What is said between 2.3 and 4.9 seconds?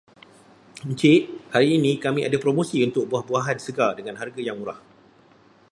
promosi untuk buah-buahan segar dengan harga yang murah.